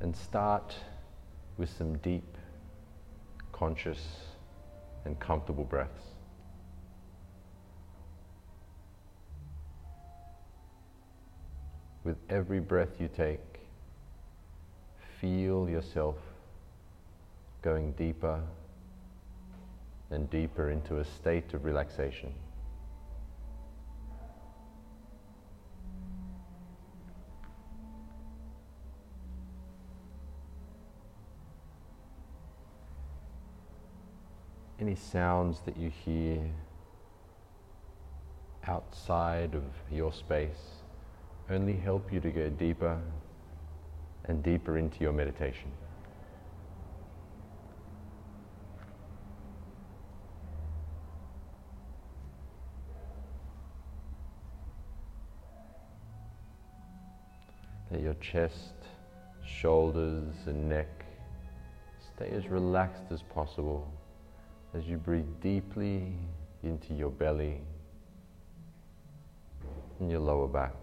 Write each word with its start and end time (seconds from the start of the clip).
and 0.00 0.16
start 0.16 0.74
with 1.56 1.68
some 1.76 1.98
deep, 1.98 2.36
conscious, 3.52 4.00
and 5.04 5.18
comfortable 5.20 5.64
breaths. 5.64 6.04
With 12.02 12.16
every 12.30 12.60
breath 12.60 12.98
you 12.98 13.10
take, 13.14 13.40
feel 15.20 15.68
yourself 15.68 16.16
going 17.62 17.92
deeper 17.92 18.40
and 20.10 20.28
deeper 20.30 20.70
into 20.70 20.98
a 20.98 21.04
state 21.04 21.52
of 21.52 21.64
relaxation. 21.64 22.32
Any 34.80 34.94
sounds 34.94 35.60
that 35.66 35.76
you 35.76 35.90
hear 35.90 36.40
outside 38.66 39.54
of 39.54 39.64
your 39.92 40.10
space 40.10 40.80
only 41.50 41.76
help 41.76 42.10
you 42.10 42.18
to 42.20 42.30
go 42.30 42.48
deeper 42.48 42.98
and 44.24 44.42
deeper 44.42 44.78
into 44.78 45.00
your 45.00 45.12
meditation. 45.12 45.70
Let 57.90 58.00
your 58.00 58.14
chest, 58.14 58.72
shoulders, 59.44 60.34
and 60.46 60.70
neck 60.70 61.04
stay 62.16 62.30
as 62.30 62.48
relaxed 62.48 63.04
as 63.10 63.20
possible 63.20 63.86
as 64.74 64.86
you 64.86 64.96
breathe 64.96 65.24
deeply 65.40 66.12
into 66.62 66.94
your 66.94 67.10
belly 67.10 67.60
and 69.98 70.10
your 70.10 70.20
lower 70.20 70.46
back. 70.46 70.74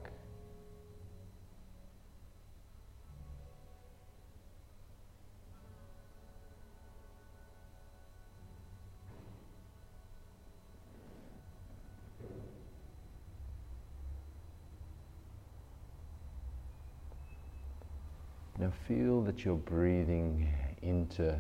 Now 18.60 18.74
feel 18.88 19.22
that 19.22 19.46
you're 19.46 19.56
breathing 19.56 20.52
into 20.82 21.38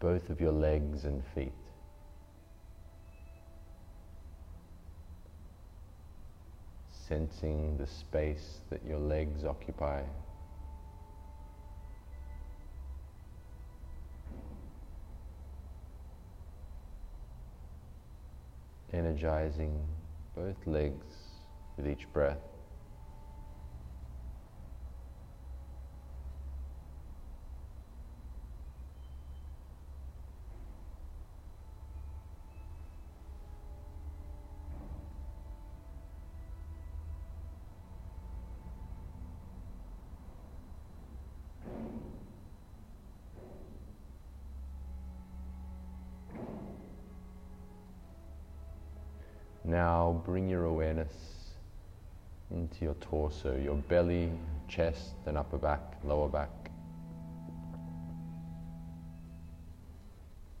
both 0.00 0.30
of 0.30 0.40
your 0.40 0.52
legs 0.52 1.04
and 1.04 1.22
feet. 1.34 1.52
Sensing 7.08 7.78
the 7.78 7.86
space 7.86 8.58
that 8.68 8.84
your 8.86 8.98
legs 8.98 9.42
occupy. 9.42 10.02
Energizing 18.92 19.80
both 20.36 20.66
legs 20.66 21.06
with 21.78 21.88
each 21.88 22.12
breath. 22.12 22.57
Now 49.68 50.22
bring 50.24 50.48
your 50.48 50.64
awareness 50.64 51.12
into 52.50 52.86
your 52.86 52.94
torso, 52.94 53.54
your 53.54 53.74
belly, 53.74 54.32
chest, 54.66 55.12
and 55.26 55.36
upper 55.36 55.58
back, 55.58 55.82
lower 56.02 56.26
back. 56.26 56.48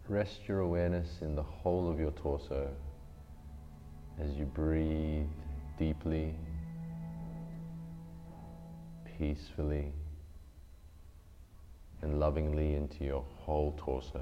Rest 0.08 0.46
your 0.46 0.60
awareness 0.60 1.08
in 1.22 1.34
the 1.34 1.42
whole 1.42 1.90
of 1.90 1.98
your 1.98 2.10
torso 2.10 2.68
as 4.20 4.34
you 4.34 4.44
breathe 4.44 5.24
deeply, 5.78 6.34
peacefully, 9.18 9.90
and 12.02 12.20
lovingly 12.20 12.74
into 12.74 13.04
your 13.04 13.24
whole 13.38 13.74
torso. 13.78 14.20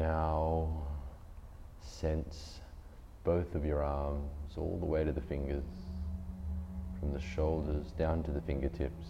Now 0.00 0.66
sense 1.82 2.60
both 3.22 3.54
of 3.54 3.66
your 3.66 3.82
arms 3.82 4.56
all 4.56 4.78
the 4.80 4.86
way 4.86 5.04
to 5.04 5.12
the 5.12 5.20
fingers, 5.20 5.62
from 6.98 7.12
the 7.12 7.20
shoulders 7.20 7.92
down 7.98 8.22
to 8.22 8.30
the 8.30 8.40
fingertips. 8.40 9.08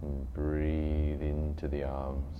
And 0.00 0.32
breathe 0.32 1.20
into 1.20 1.68
the 1.68 1.84
arms. 1.84 2.38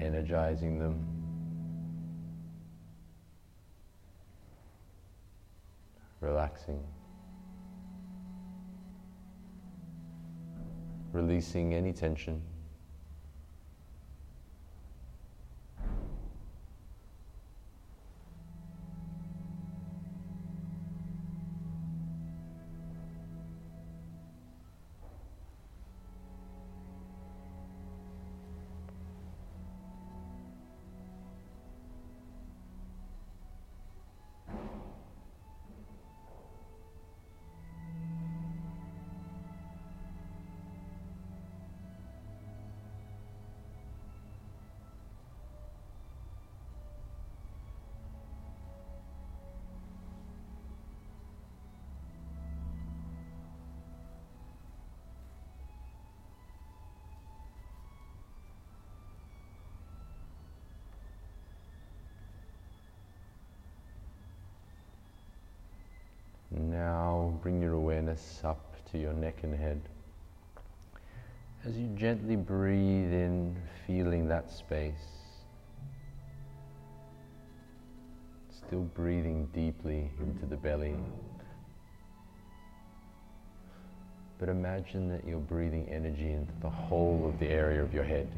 Energizing 0.00 0.78
them. 0.78 1.11
Relaxing, 6.22 6.82
releasing 11.12 11.74
any 11.74 11.92
tension. 11.92 12.40
Bring 67.42 67.60
your 67.60 67.74
awareness 67.74 68.40
up 68.44 68.76
to 68.92 68.98
your 68.98 69.12
neck 69.12 69.38
and 69.42 69.52
head. 69.52 69.80
As 71.64 71.76
you 71.76 71.88
gently 71.96 72.36
breathe 72.36 73.12
in, 73.12 73.56
feeling 73.86 74.28
that 74.28 74.50
space, 74.50 74.94
still 78.50 78.82
breathing 78.82 79.48
deeply 79.52 80.08
into 80.20 80.46
the 80.46 80.56
belly. 80.56 80.94
But 84.38 84.48
imagine 84.48 85.08
that 85.08 85.26
you're 85.26 85.38
breathing 85.38 85.88
energy 85.88 86.32
into 86.32 86.52
the 86.60 86.70
whole 86.70 87.28
of 87.28 87.40
the 87.40 87.48
area 87.48 87.82
of 87.82 87.92
your 87.92 88.04
head. 88.04 88.28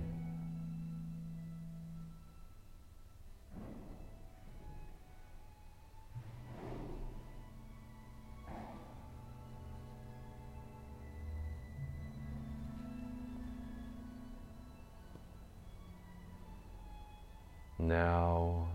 Now 17.88 18.66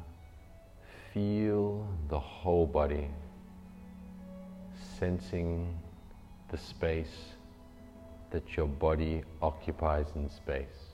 feel 1.11 1.83
the 2.09 2.19
whole 2.19 2.67
body, 2.67 3.07
sensing 4.99 5.75
the 6.51 6.57
space 6.59 7.33
that 8.29 8.55
your 8.55 8.67
body 8.67 9.23
occupies 9.41 10.05
in 10.15 10.29
space. 10.29 10.93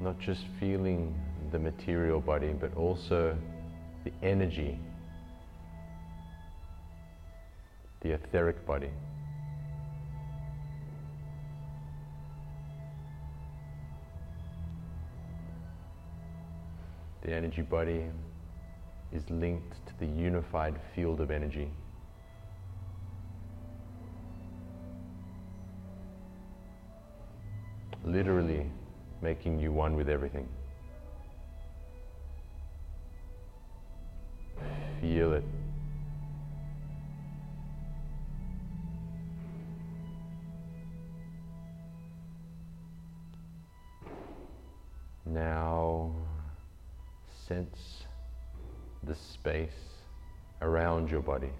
Not 0.00 0.20
just 0.20 0.44
feeling 0.60 1.20
the 1.50 1.58
material 1.58 2.20
body, 2.20 2.54
but 2.60 2.76
also 2.76 3.36
the 4.04 4.12
energy, 4.22 4.78
the 8.02 8.12
etheric 8.12 8.64
body. 8.64 8.90
The 17.28 17.34
energy 17.34 17.60
body 17.60 18.06
is 19.12 19.28
linked 19.28 19.86
to 19.86 19.98
the 19.98 20.06
unified 20.06 20.80
field 20.94 21.20
of 21.20 21.30
energy. 21.30 21.70
Literally 28.02 28.64
making 29.20 29.60
you 29.60 29.72
one 29.72 29.94
with 29.94 30.08
everything. 30.08 30.48
Feel 35.02 35.34
it. 35.34 35.44
The 49.08 49.14
space 49.14 49.70
around 50.60 51.10
your 51.10 51.22
body. 51.22 51.50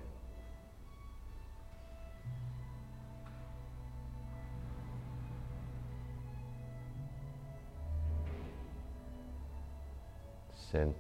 Sense 10.71 10.95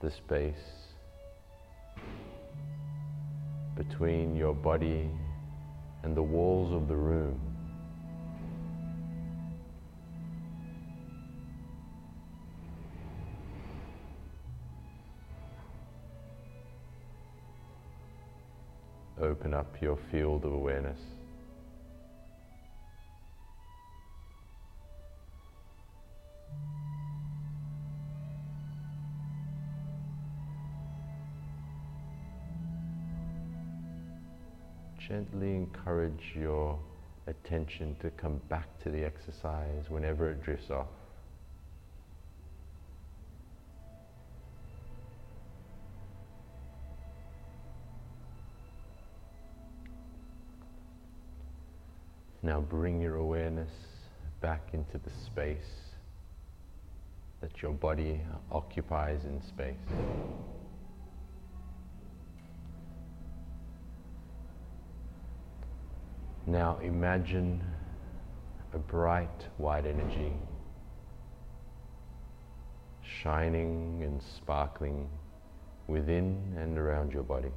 the 0.00 0.10
space 0.10 0.56
between 3.76 4.34
your 4.34 4.54
body 4.54 5.08
and 6.02 6.16
the 6.16 6.22
walls 6.22 6.72
of 6.72 6.88
the 6.88 6.96
room. 6.96 7.45
Open 19.26 19.52
up 19.52 19.82
your 19.82 19.98
field 20.10 20.44
of 20.44 20.52
awareness. 20.52 21.00
Gently 34.96 35.54
encourage 35.54 36.32
your 36.34 36.78
attention 37.26 37.96
to 38.00 38.10
come 38.10 38.40
back 38.48 38.66
to 38.82 38.90
the 38.90 39.04
exercise 39.04 39.88
whenever 39.88 40.30
it 40.30 40.42
drifts 40.42 40.70
off. 40.70 40.95
Now 52.46 52.60
bring 52.60 53.00
your 53.00 53.16
awareness 53.16 53.72
back 54.40 54.68
into 54.72 54.98
the 54.98 55.10
space 55.10 55.96
that 57.40 57.60
your 57.60 57.72
body 57.72 58.20
occupies 58.52 59.24
in 59.24 59.42
space. 59.42 59.74
Now 66.46 66.78
imagine 66.84 67.64
a 68.72 68.78
bright 68.78 69.48
white 69.56 69.84
energy 69.84 70.32
shining 73.02 74.04
and 74.04 74.22
sparkling 74.22 75.08
within 75.88 76.54
and 76.56 76.78
around 76.78 77.12
your 77.12 77.24
body. 77.24 77.50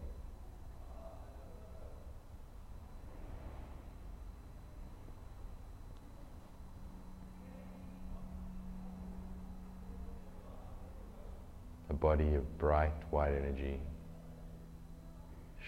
Body 11.99 12.35
of 12.35 12.57
bright 12.57 12.93
white 13.11 13.33
energy, 13.33 13.79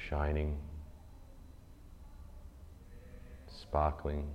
shining, 0.10 0.58
sparkling. 3.48 4.28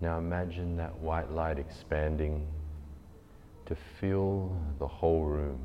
Now 0.00 0.16
imagine 0.16 0.76
that 0.78 0.98
white 0.98 1.30
light 1.30 1.58
expanding 1.58 2.46
to 3.66 3.76
fill 4.00 4.56
the 4.78 4.86
whole 4.86 5.24
room. 5.24 5.60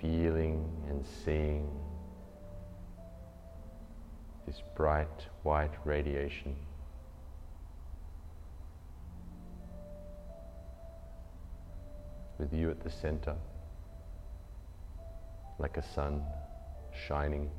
Feeling 0.00 0.70
and 0.88 1.04
seeing 1.24 1.68
this 4.46 4.62
bright 4.76 5.26
white 5.42 5.74
radiation. 5.84 6.54
With 12.38 12.52
you 12.52 12.70
at 12.70 12.80
the 12.84 12.90
center, 12.90 13.34
like 15.58 15.76
a 15.78 15.82
sun 15.82 16.22
shining. 16.96 17.50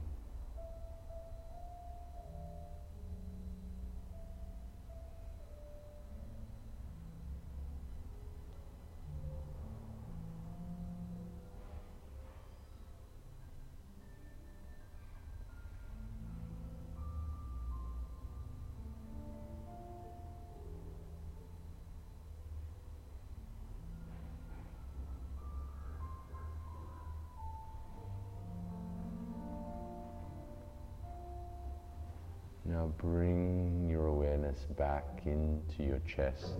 Now 32.88 32.94
bring 33.00 33.89
your 33.89 34.06
awareness 34.06 34.60
back 34.77 35.03
into 35.25 35.84
your 35.84 36.00
chest, 36.08 36.53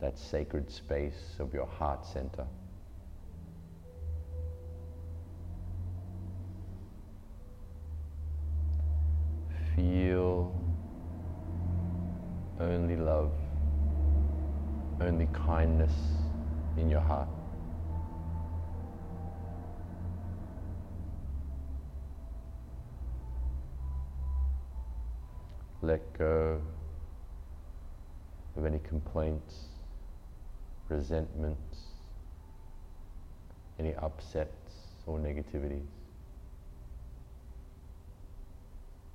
that 0.00 0.18
sacred 0.18 0.70
space 0.70 1.36
of 1.40 1.52
your 1.52 1.66
heart 1.66 2.06
center. 2.06 2.46
Feel 9.76 10.54
only 12.58 12.96
love, 12.96 13.32
only 15.02 15.28
kindness 15.34 15.92
in 16.78 16.88
your 16.88 17.00
heart. 17.00 17.28
Let 25.82 26.16
go 26.16 26.60
of 28.56 28.64
any 28.64 28.78
complaints, 28.78 29.64
resentments, 30.88 31.78
any 33.80 33.92
upsets 33.96 34.74
or 35.06 35.18
negativities. 35.18 35.82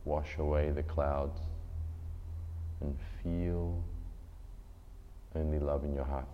Wash 0.04 0.38
away 0.38 0.72
the 0.72 0.84
clouds 0.84 1.40
and 2.82 2.98
feel 3.24 3.82
only 5.36 5.60
love 5.60 5.86
in 5.86 5.94
your 5.96 6.06
heart. 6.06 6.28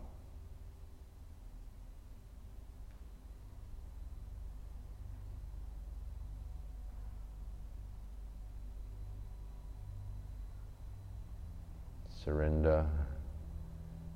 Surrender 12.24 12.86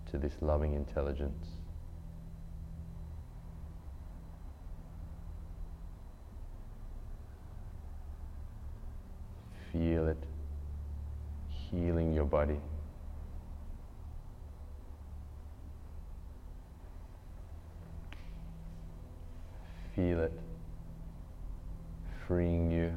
to 0.09 0.17
this 0.17 0.31
loving 0.39 0.73
intelligence. 0.73 1.47
Feel 9.73 10.07
it 10.07 10.23
healing 11.49 12.13
your 12.13 12.23
body. 12.23 12.61
Feel 19.93 20.21
it 20.21 20.31
freeing 22.25 22.71
you 22.71 22.93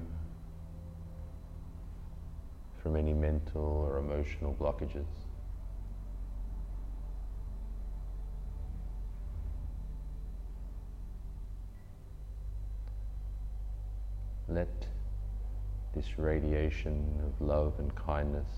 from 2.82 2.96
any 2.96 3.12
mental 3.12 3.62
or 3.62 3.98
emotional 3.98 4.54
blockages. 4.58 5.06
Let 14.48 14.86
this 15.94 16.18
radiation 16.18 17.20
of 17.24 17.46
love 17.46 17.74
and 17.78 17.94
kindness 17.94 18.48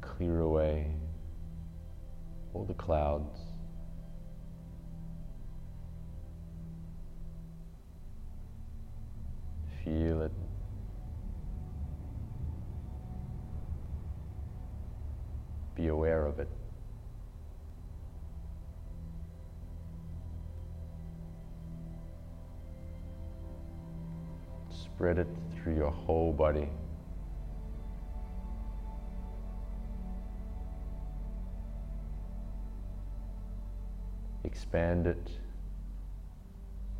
clear 0.00 0.40
away 0.40 0.92
all 2.54 2.64
the 2.64 2.74
clouds. 2.74 3.38
Be 15.84 15.88
aware 15.88 16.24
of 16.24 16.40
it. 16.40 16.48
Spread 24.70 25.18
it 25.18 25.26
through 25.52 25.76
your 25.76 25.90
whole 25.90 26.32
body. 26.32 26.70
Expand 34.44 35.06
it 35.06 35.26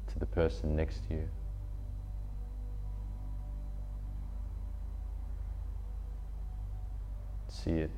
to 0.08 0.18
the 0.18 0.26
person 0.26 0.76
next 0.76 1.08
to 1.08 1.14
you. 1.14 1.28
See 7.48 7.70
it, 7.70 7.90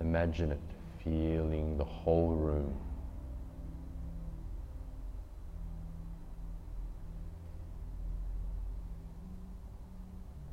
imagine 0.00 0.52
it, 0.52 0.60
feeling 1.02 1.76
the 1.78 1.84
whole 1.84 2.30
room. 2.30 2.74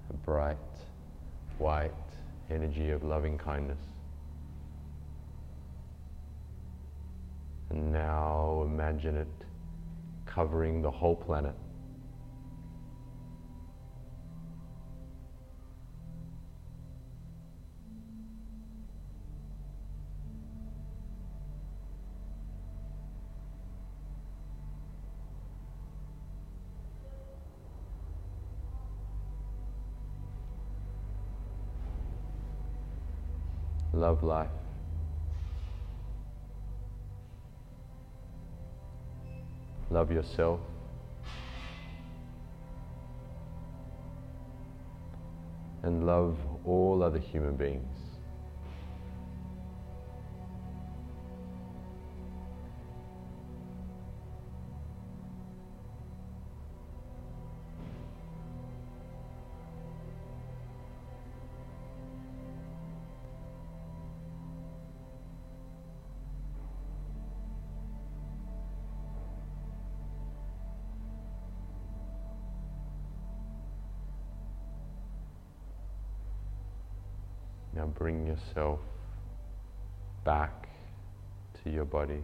A 0.10 0.14
bright, 0.26 0.58
white 1.58 1.92
energy 2.50 2.92
of 2.92 3.04
loving 3.04 3.38
kindness. 3.38 3.80
And 7.70 7.92
now 7.92 8.62
imagine 8.66 9.18
it 9.18 9.28
covering 10.26 10.82
the 10.82 10.92
whole 10.92 11.16
planet. 11.16 11.56
Love 33.94 34.24
life. 34.24 34.50
Love 39.92 40.12
yourself. 40.12 40.60
And 45.84 46.08
love 46.08 46.38
all 46.66 47.04
other 47.04 47.20
human 47.20 47.56
beings. 47.56 48.03
Now 77.84 77.90
bring 77.90 78.26
yourself 78.26 78.80
back 80.24 80.70
to 81.62 81.70
your 81.70 81.84
body. 81.84 82.24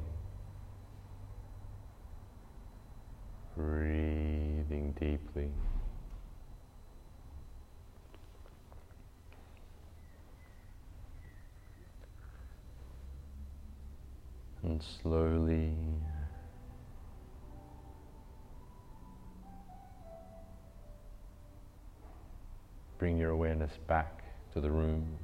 Breathing 3.57 4.95
deeply. 4.97 5.51
And 14.63 14.81
slowly 15.01 15.73
bring 22.97 23.17
your 23.17 23.31
awareness 23.31 23.73
back 23.89 24.23
to 24.53 24.61
the 24.61 24.71
room. 24.71 25.17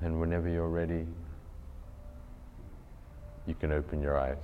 And 0.00 0.20
whenever 0.20 0.48
you're 0.48 0.68
ready, 0.68 1.06
you 3.46 3.54
can 3.54 3.72
open 3.72 4.02
your 4.02 4.18
eyes. 4.18 4.36